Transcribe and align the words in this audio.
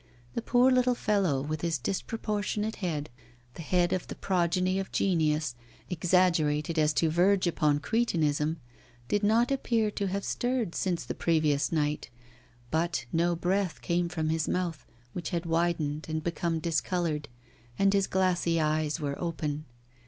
The 0.33 0.41
poor 0.41 0.71
little 0.71 0.95
fellow, 0.95 1.43
with 1.43 1.61
his 1.61 1.77
disproportionate 1.77 2.77
head 2.77 3.11
the 3.53 3.61
head 3.61 3.93
of 3.93 4.07
the 4.07 4.15
progeny 4.15 4.79
of 4.79 4.91
genius, 4.91 5.53
exaggerated 5.91 6.79
as 6.79 6.91
to 6.93 7.09
verge 7.11 7.45
upon 7.45 7.79
cretinism 7.81 8.57
did 9.07 9.21
not 9.21 9.51
appear 9.51 9.91
to 9.91 10.07
have 10.07 10.23
stirred 10.25 10.73
since 10.73 11.05
the 11.05 11.13
previous 11.13 11.71
night; 11.71 12.09
but 12.71 13.05
no 13.13 13.35
breath 13.35 13.83
came 13.83 14.09
from 14.09 14.29
his 14.29 14.47
mouth, 14.47 14.87
which 15.13 15.29
had 15.29 15.45
widened 15.45 16.07
and 16.09 16.23
become 16.23 16.57
discoloured, 16.57 17.29
and 17.77 17.93
his 17.93 18.07
glassy 18.07 18.59
eyes 18.59 18.99
were 18.99 19.21
open. 19.21 19.65